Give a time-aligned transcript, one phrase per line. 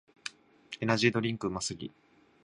[0.79, 1.91] エナジードリンクうますぎ